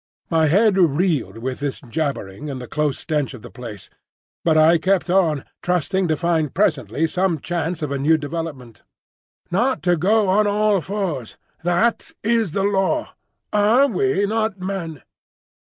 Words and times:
My 0.31 0.47
head 0.47 0.77
reeled 0.79 1.37
with 1.37 1.59
this 1.59 1.79
jabbering 1.87 2.49
and 2.49 2.59
the 2.59 2.65
close 2.67 2.97
stench 2.97 3.35
of 3.35 3.43
the 3.43 3.51
place; 3.51 3.87
but 4.43 4.57
I 4.57 4.79
kept 4.79 5.11
on, 5.11 5.43
trusting 5.61 6.07
to 6.07 6.17
find 6.17 6.51
presently 6.51 7.05
some 7.05 7.39
chance 7.39 7.83
of 7.83 7.91
a 7.91 7.99
new 7.99 8.17
development. 8.17 8.81
"Not 9.51 9.83
to 9.83 9.95
go 9.95 10.27
on 10.27 10.47
all 10.47 10.81
fours; 10.81 11.37
that 11.61 12.13
is 12.23 12.53
the 12.53 12.63
Law. 12.63 13.13
Are 13.53 13.85
we 13.85 14.25
not 14.25 14.59
Men?" 14.59 15.03